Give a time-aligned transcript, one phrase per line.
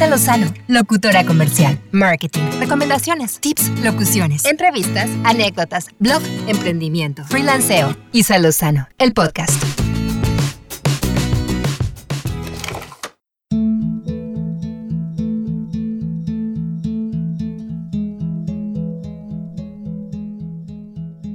[0.00, 7.94] Isa Lozano, locutora comercial, marketing, recomendaciones, tips, locuciones, entrevistas, anécdotas, blog, emprendimiento, freelanceo.
[8.10, 9.62] Isa Lozano, el podcast.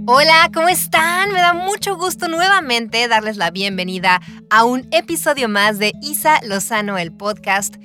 [0.08, 1.32] Hola, ¿cómo están?
[1.32, 6.98] Me da mucho gusto nuevamente darles la bienvenida a un episodio más de Isa Lozano,
[6.98, 7.76] el podcast.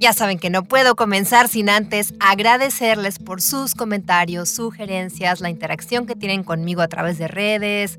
[0.00, 6.06] Ya saben que no puedo comenzar sin antes agradecerles por sus comentarios, sugerencias, la interacción
[6.06, 7.98] que tienen conmigo a través de redes,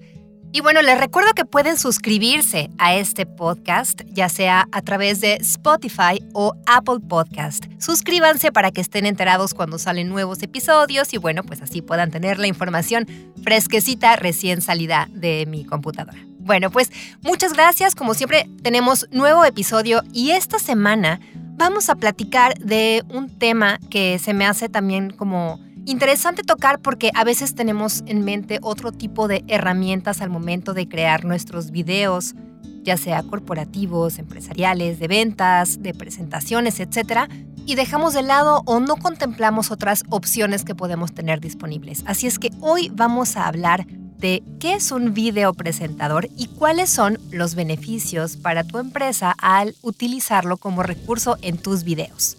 [0.53, 5.35] y bueno, les recuerdo que pueden suscribirse a este podcast, ya sea a través de
[5.35, 7.67] Spotify o Apple Podcast.
[7.79, 12.37] Suscríbanse para que estén enterados cuando salen nuevos episodios y bueno, pues así puedan tener
[12.37, 13.07] la información
[13.41, 16.17] fresquecita recién salida de mi computadora.
[16.39, 16.91] Bueno, pues
[17.21, 17.95] muchas gracias.
[17.95, 21.21] Como siempre, tenemos nuevo episodio y esta semana
[21.61, 27.09] vamos a platicar de un tema que se me hace también como Interesante tocar porque
[27.15, 32.35] a veces tenemos en mente otro tipo de herramientas al momento de crear nuestros videos,
[32.83, 37.27] ya sea corporativos, empresariales, de ventas, de presentaciones, etc.
[37.65, 42.03] Y dejamos de lado o no contemplamos otras opciones que podemos tener disponibles.
[42.05, 43.87] Así es que hoy vamos a hablar
[44.21, 49.75] de qué es un video presentador y cuáles son los beneficios para tu empresa al
[49.81, 52.37] utilizarlo como recurso en tus videos.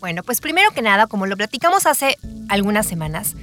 [0.00, 2.16] Bueno, pues primero que nada, como lo platicamos hace
[2.48, 3.34] algunas semanas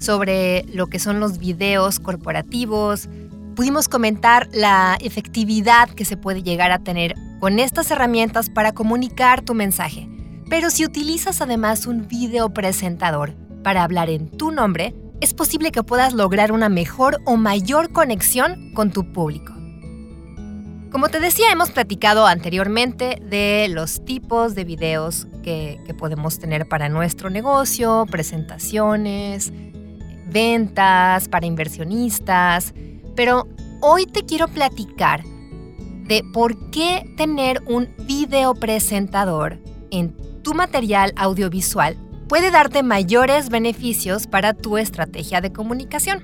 [0.00, 3.08] sobre lo que son los videos corporativos,
[3.54, 9.42] pudimos comentar la efectividad que se puede llegar a tener con estas herramientas para comunicar
[9.42, 10.08] tu mensaje.
[10.50, 15.82] Pero si utilizas además un video presentador para hablar en tu nombre, es posible que
[15.82, 19.54] puedas lograr una mejor o mayor conexión con tu público.
[20.90, 26.88] Como te decía, hemos platicado anteriormente de los tipos de videos que, podemos tener para
[26.88, 29.52] nuestro negocio, presentaciones,
[30.26, 32.72] ventas, para inversionistas,
[33.16, 33.48] pero
[33.80, 39.58] hoy te quiero platicar de por qué tener un video presentador
[39.90, 41.98] en tu material audiovisual
[42.28, 46.22] puede darte mayores beneficios para tu estrategia de comunicación.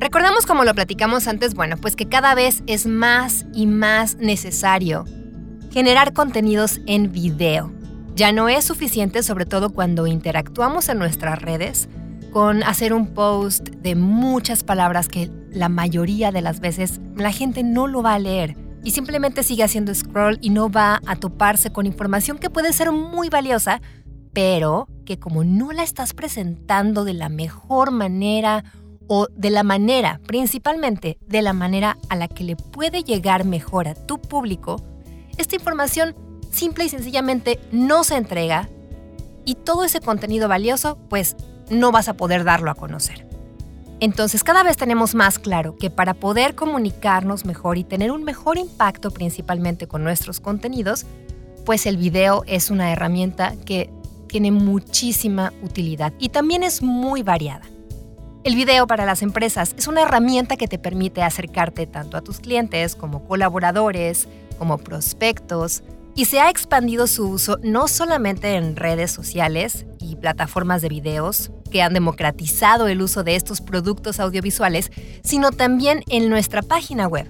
[0.00, 5.04] Recordamos como lo platicamos antes, bueno, pues que cada vez es más y más necesario
[5.70, 7.72] generar contenidos en video.
[8.14, 11.88] Ya no es suficiente, sobre todo cuando interactuamos en nuestras redes,
[12.32, 17.62] con hacer un post de muchas palabras que la mayoría de las veces la gente
[17.62, 21.72] no lo va a leer y simplemente sigue haciendo scroll y no va a toparse
[21.72, 23.80] con información que puede ser muy valiosa,
[24.32, 28.64] pero que como no la estás presentando de la mejor manera
[29.06, 33.88] o de la manera, principalmente de la manera a la que le puede llegar mejor
[33.88, 34.76] a tu público,
[35.36, 36.14] esta información
[36.50, 38.68] simple y sencillamente no se entrega
[39.44, 41.36] y todo ese contenido valioso pues
[41.70, 43.33] no vas a poder darlo a conocer.
[44.00, 48.58] Entonces cada vez tenemos más claro que para poder comunicarnos mejor y tener un mejor
[48.58, 51.06] impacto principalmente con nuestros contenidos,
[51.64, 53.90] pues el video es una herramienta que
[54.26, 57.62] tiene muchísima utilidad y también es muy variada.
[58.42, 62.40] El video para las empresas es una herramienta que te permite acercarte tanto a tus
[62.40, 64.28] clientes como colaboradores,
[64.58, 65.82] como prospectos,
[66.14, 71.50] y se ha expandido su uso no solamente en redes sociales y plataformas de videos,
[71.74, 74.92] que han democratizado el uso de estos productos audiovisuales,
[75.24, 77.28] sino también en nuestra página web.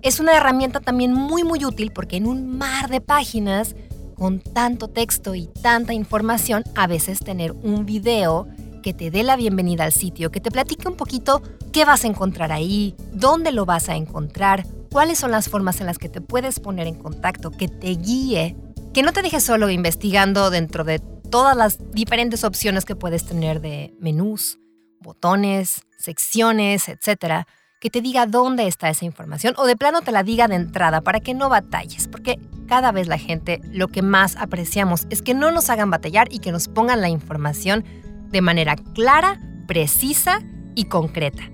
[0.00, 3.76] Es una herramienta también muy muy útil porque en un mar de páginas,
[4.14, 8.48] con tanto texto y tanta información, a veces tener un video
[8.82, 11.42] que te dé la bienvenida al sitio, que te platique un poquito
[11.72, 15.88] qué vas a encontrar ahí, dónde lo vas a encontrar, cuáles son las formas en
[15.88, 18.56] las que te puedes poner en contacto, que te guíe,
[18.94, 21.00] que no te dejes solo investigando dentro de
[21.32, 24.58] todas las diferentes opciones que puedes tener de menús,
[25.00, 27.46] botones, secciones, etcétera,
[27.80, 31.00] que te diga dónde está esa información o de plano te la diga de entrada
[31.00, 32.38] para que no batalles, porque
[32.68, 36.38] cada vez la gente lo que más apreciamos es que no nos hagan batallar y
[36.40, 37.82] que nos pongan la información
[38.28, 40.40] de manera clara, precisa
[40.74, 41.44] y concreta.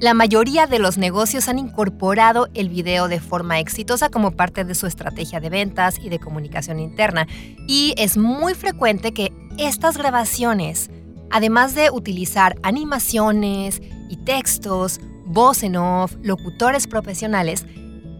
[0.00, 4.76] La mayoría de los negocios han incorporado el video de forma exitosa como parte de
[4.76, 7.26] su estrategia de ventas y de comunicación interna.
[7.66, 10.88] Y es muy frecuente que estas grabaciones,
[11.32, 17.66] además de utilizar animaciones y textos, voz en off, locutores profesionales,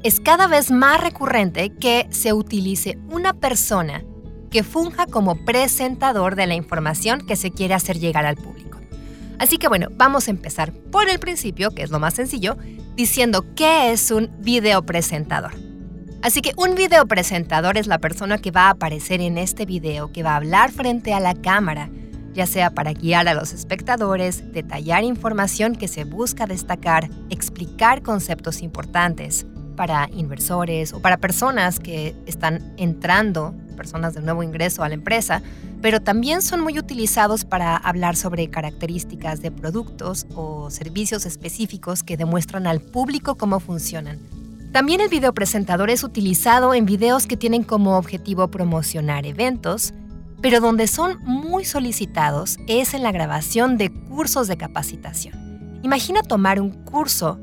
[0.03, 4.03] es cada vez más recurrente que se utilice una persona
[4.51, 8.68] que funja como presentador de la información que se quiere hacer llegar al público.
[9.39, 12.57] Así que bueno, vamos a empezar por el principio, que es lo más sencillo,
[12.97, 15.53] diciendo qué es un video presentador.
[16.23, 20.11] Así que un video presentador es la persona que va a aparecer en este video,
[20.13, 21.89] que va a hablar frente a la cámara,
[22.33, 28.63] ya sea para guiar a los espectadores, detallar información que se busca destacar, explicar conceptos
[28.63, 29.47] importantes
[29.79, 35.41] para inversores o para personas que están entrando, personas de nuevo ingreso a la empresa,
[35.81, 42.17] pero también son muy utilizados para hablar sobre características de productos o servicios específicos que
[42.17, 44.19] demuestran al público cómo funcionan.
[44.73, 49.95] También el video presentador es utilizado en videos que tienen como objetivo promocionar eventos,
[50.43, 55.81] pero donde son muy solicitados es en la grabación de cursos de capacitación.
[55.85, 57.39] Imagina tomar un curso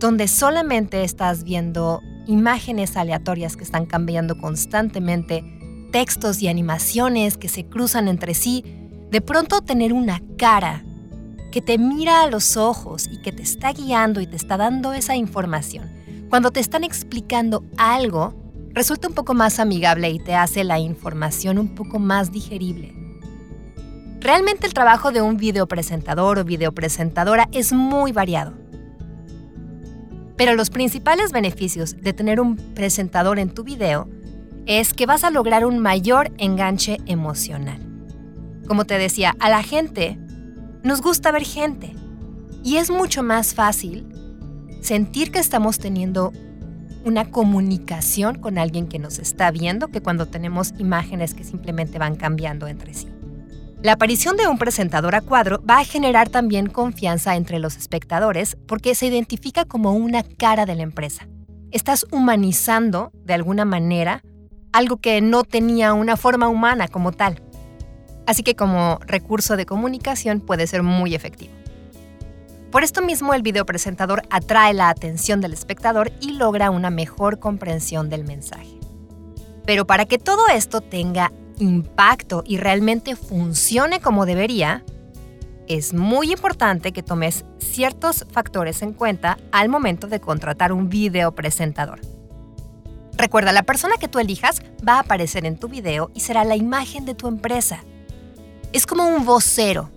[0.00, 5.44] donde solamente estás viendo imágenes aleatorias que están cambiando constantemente,
[5.92, 8.64] textos y animaciones que se cruzan entre sí,
[9.10, 10.82] de pronto tener una cara
[11.52, 14.92] que te mira a los ojos y que te está guiando y te está dando
[14.92, 16.00] esa información
[16.30, 18.32] cuando te están explicando algo,
[18.72, 22.94] resulta un poco más amigable y te hace la información un poco más digerible.
[24.20, 28.59] Realmente el trabajo de un videopresentador o videopresentadora es muy variado.
[30.40, 34.08] Pero los principales beneficios de tener un presentador en tu video
[34.64, 37.78] es que vas a lograr un mayor enganche emocional.
[38.66, 40.16] Como te decía, a la gente
[40.82, 41.92] nos gusta ver gente
[42.64, 44.06] y es mucho más fácil
[44.80, 46.32] sentir que estamos teniendo
[47.04, 52.16] una comunicación con alguien que nos está viendo que cuando tenemos imágenes que simplemente van
[52.16, 53.08] cambiando entre sí.
[53.82, 58.58] La aparición de un presentador a cuadro va a generar también confianza entre los espectadores
[58.66, 61.26] porque se identifica como una cara de la empresa.
[61.70, 64.22] Estás humanizando, de alguna manera,
[64.72, 67.42] algo que no tenía una forma humana como tal.
[68.26, 71.54] Así que como recurso de comunicación puede ser muy efectivo.
[72.70, 78.10] Por esto mismo el videopresentador atrae la atención del espectador y logra una mejor comprensión
[78.10, 78.78] del mensaje.
[79.64, 84.84] Pero para que todo esto tenga impacto y realmente funcione como debería,
[85.68, 92.00] es muy importante que tomes ciertos factores en cuenta al momento de contratar un videopresentador.
[93.16, 96.56] Recuerda, la persona que tú elijas va a aparecer en tu video y será la
[96.56, 97.84] imagen de tu empresa.
[98.72, 99.90] Es como un vocero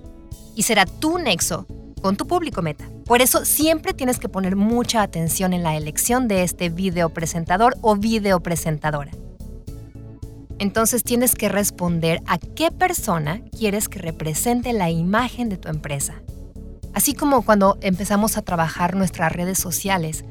[0.56, 1.66] y será tu nexo
[2.02, 2.86] con tu público meta.
[3.06, 7.76] Por eso siempre tienes que poner mucha atención en la elección de este video presentador
[7.82, 9.12] o video presentadora.
[10.64, 16.22] Entonces tienes que responder a qué persona quieres que represente la imagen de tu empresa.
[16.94, 20.24] Así como cuando empezamos a trabajar nuestras redes sociales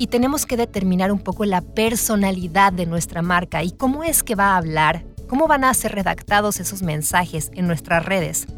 [0.00, 4.34] y tenemos que determinar un poco la personalidad de nuestra marca y cómo es que
[4.34, 8.48] va a hablar, cómo van a ser redactados esos mensajes en nuestras redes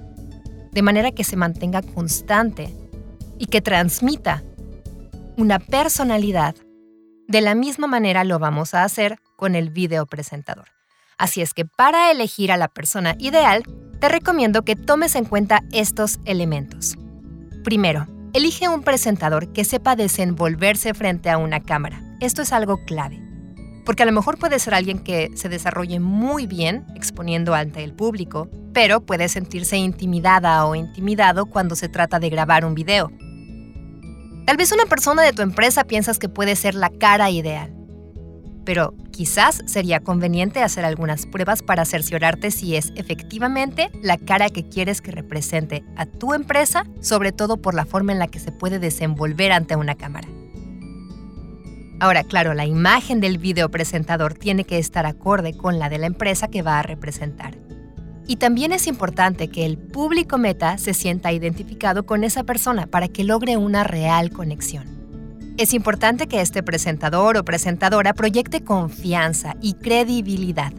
[0.73, 2.75] de manera que se mantenga constante
[3.39, 4.43] y que transmita
[5.37, 6.55] una personalidad.
[7.29, 10.74] De la misma manera lo vamos a hacer con el video presentador.
[11.19, 13.63] Así es que para elegir a la persona ideal,
[14.01, 16.97] te recomiendo que tomes en cuenta estos elementos.
[17.63, 22.03] Primero, elige un presentador que sepa desenvolverse frente a una cámara.
[22.21, 23.23] Esto es algo clave.
[23.87, 27.93] Porque a lo mejor puede ser alguien que se desarrolle muy bien exponiendo ante el
[27.93, 33.11] público, pero puede sentirse intimidada o intimidado cuando se trata de grabar un video.
[34.47, 37.75] Tal vez una persona de tu empresa piensas que puede ser la cara ideal,
[38.65, 44.69] pero quizás sería conveniente hacer algunas pruebas para cerciorarte si es efectivamente la cara que
[44.69, 48.53] quieres que represente a tu empresa, sobre todo por la forma en la que se
[48.53, 50.29] puede desenvolver ante una cámara.
[52.01, 56.07] Ahora, claro, la imagen del video presentador tiene que estar acorde con la de la
[56.07, 57.57] empresa que va a representar.
[58.27, 63.09] Y también es importante que el público meta se sienta identificado con esa persona para
[63.09, 65.04] que logre una real conexión.
[65.57, 70.73] Es importante que este presentador o presentadora proyecte confianza y credibilidad,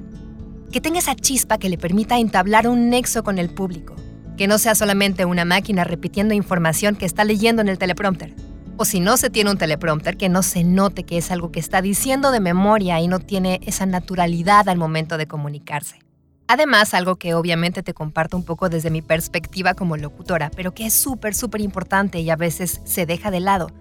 [0.70, 3.96] que tenga esa chispa que le permita entablar un nexo con el público,
[4.36, 8.36] que no sea solamente una máquina repitiendo información que está leyendo en el teleprompter.
[8.76, 11.62] O si no se tiene un teleprompter, que no se note que es algo que
[11.62, 16.00] está diciendo de memoria y no tiene esa naturalidad al momento de comunicarse.
[16.48, 20.86] Además, algo que obviamente te comparto un poco desde mi perspectiva como locutora, pero que
[20.86, 23.72] es súper, súper importante y a veces se deja de lado,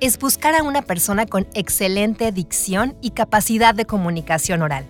[0.00, 4.86] es buscar a una persona con excelente dicción y capacidad de comunicación oral.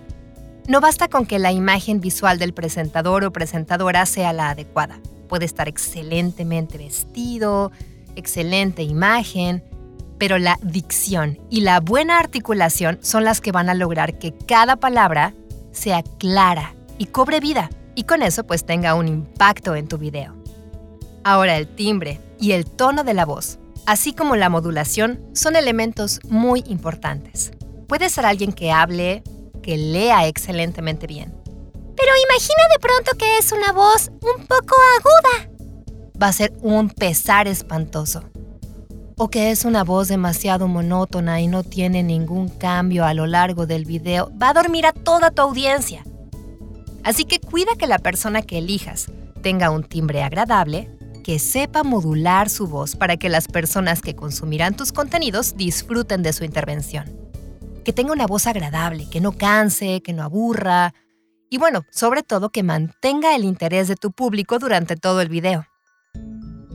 [0.68, 5.00] No basta con que la imagen visual del presentador o presentadora sea la adecuada.
[5.28, 7.72] Puede estar excelentemente vestido,
[8.14, 9.64] excelente imagen,
[10.18, 14.76] pero la dicción y la buena articulación son las que van a lograr que cada
[14.76, 15.34] palabra
[15.72, 20.36] sea clara y cobre vida y con eso pues tenga un impacto en tu video.
[21.24, 26.20] Ahora el timbre y el tono de la voz, así como la modulación, son elementos
[26.28, 27.52] muy importantes.
[27.86, 29.24] puede ser alguien que hable,
[29.62, 31.34] que lea excelentemente bien.
[31.96, 35.50] Pero imagina de pronto que es una voz un poco aguda.
[36.20, 38.22] Va a ser un pesar espantoso.
[39.16, 43.66] O que es una voz demasiado monótona y no tiene ningún cambio a lo largo
[43.66, 44.32] del video.
[44.40, 46.04] Va a dormir a toda tu audiencia.
[47.02, 49.08] Así que cuida que la persona que elijas
[49.42, 50.90] tenga un timbre agradable,
[51.30, 56.32] que sepa modular su voz para que las personas que consumirán tus contenidos disfruten de
[56.32, 57.04] su intervención.
[57.84, 60.92] Que tenga una voz agradable, que no canse, que no aburra.
[61.48, 65.66] Y bueno, sobre todo que mantenga el interés de tu público durante todo el video.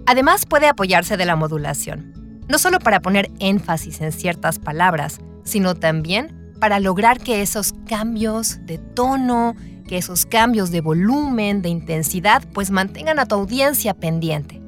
[0.05, 2.13] Además puede apoyarse de la modulación,
[2.47, 8.65] no solo para poner énfasis en ciertas palabras, sino también para lograr que esos cambios
[8.65, 9.53] de tono,
[9.87, 14.61] que esos cambios de volumen, de intensidad, pues mantengan a tu audiencia pendiente.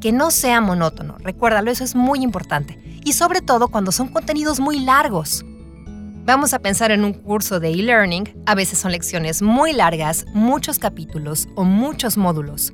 [0.00, 2.78] Que no sea monótono, recuérdalo, eso es muy importante.
[3.04, 5.44] Y sobre todo cuando son contenidos muy largos.
[6.24, 10.78] Vamos a pensar en un curso de e-learning, a veces son lecciones muy largas, muchos
[10.78, 12.72] capítulos o muchos módulos.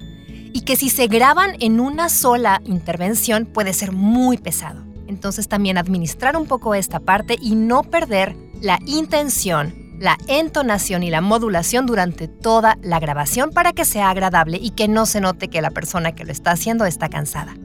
[0.53, 4.85] Y que si se graban en una sola intervención puede ser muy pesado.
[5.07, 11.11] Entonces también administrar un poco esta parte y no perder la intención la entonación y
[11.11, 15.49] la modulación durante toda la grabación para que sea agradable y que no se note
[15.49, 17.57] que la persona que lo está haciendo está cansada.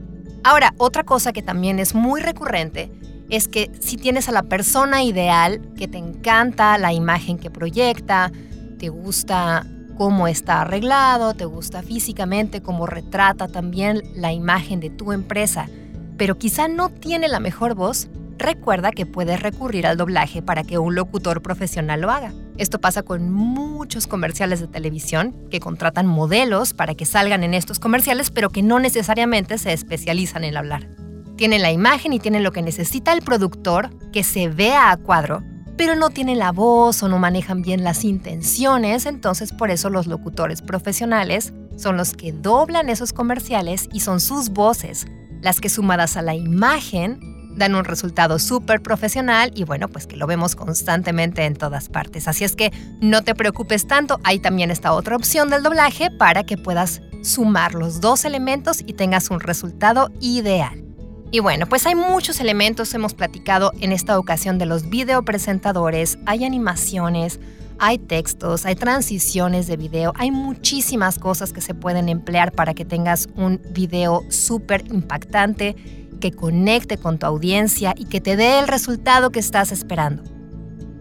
[0.44, 2.90] Ahora, otra cosa que también es muy recurrente
[3.30, 8.32] es que si tienes a la persona ideal, que te encanta la imagen que proyecta,
[8.78, 9.64] te gusta
[9.96, 15.68] cómo está arreglado, te gusta físicamente, cómo retrata también la imagen de tu empresa,
[16.16, 18.08] pero quizá no tiene la mejor voz,
[18.42, 22.32] recuerda que puedes recurrir al doblaje para que un locutor profesional lo haga.
[22.58, 27.78] Esto pasa con muchos comerciales de televisión que contratan modelos para que salgan en estos
[27.78, 30.88] comerciales, pero que no necesariamente se especializan en hablar.
[31.36, 35.42] Tienen la imagen y tienen lo que necesita el productor, que se vea a cuadro,
[35.76, 40.06] pero no tienen la voz o no manejan bien las intenciones, entonces por eso los
[40.06, 45.06] locutores profesionales son los que doblan esos comerciales y son sus voces
[45.40, 50.16] las que sumadas a la imagen dan un resultado súper profesional y bueno, pues que
[50.16, 52.28] lo vemos constantemente en todas partes.
[52.28, 56.44] Así es que no te preocupes tanto, hay también esta otra opción del doblaje para
[56.44, 60.82] que puedas sumar los dos elementos y tengas un resultado ideal.
[61.30, 66.44] Y bueno, pues hay muchos elementos, hemos platicado en esta ocasión de los videopresentadores, hay
[66.44, 67.40] animaciones,
[67.78, 72.84] hay textos, hay transiciones de video, hay muchísimas cosas que se pueden emplear para que
[72.84, 75.74] tengas un video súper impactante
[76.22, 80.22] que conecte con tu audiencia y que te dé el resultado que estás esperando.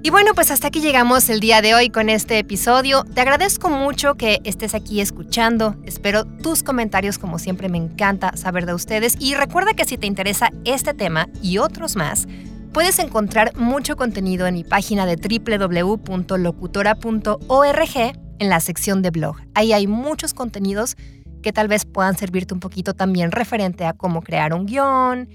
[0.04, 3.04] Y bueno, pues hasta aquí llegamos el día de hoy con este episodio.
[3.04, 5.76] Te agradezco mucho que estés aquí escuchando.
[5.86, 9.16] Espero tus comentarios, como siempre me encanta saber de ustedes.
[9.20, 12.28] Y recuerda que si te interesa este tema y otros más,
[12.74, 17.98] puedes encontrar mucho contenido en mi página de www.locutora.org
[18.40, 19.36] en la sección de blog.
[19.54, 20.98] Ahí hay muchos contenidos
[21.42, 25.30] que tal vez puedan servirte un poquito también referente a cómo crear un guion,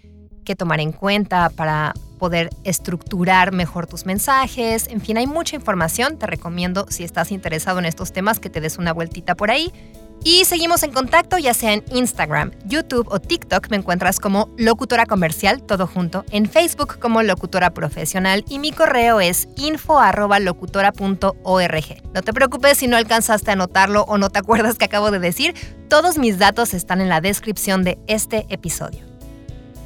[0.45, 4.89] qué tomar en cuenta para poder estructurar mejor tus mensajes.
[4.89, 6.19] En fin, hay mucha información.
[6.19, 9.73] Te recomiendo, si estás interesado en estos temas, que te des una vueltita por ahí.
[10.25, 15.07] Y seguimos en contacto, ya sea en Instagram, YouTube o TikTok, me encuentras como locutora
[15.07, 22.03] comercial, todo junto, en Facebook como locutora profesional y mi correo es info.locutora.org.
[22.13, 25.21] No te preocupes si no alcanzaste a anotarlo o no te acuerdas que acabo de
[25.21, 25.55] decir,
[25.89, 29.07] todos mis datos están en la descripción de este episodio.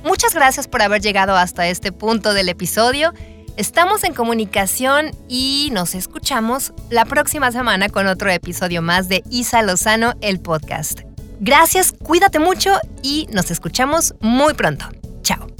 [0.04, 3.12] Muchas gracias por haber llegado hasta este punto del episodio.
[3.56, 9.62] Estamos en comunicación y nos escuchamos la próxima semana con otro episodio más de Isa
[9.62, 11.00] Lozano, el podcast.
[11.40, 12.70] Gracias, cuídate mucho
[13.02, 14.86] y nos escuchamos muy pronto.
[15.22, 15.59] Chao.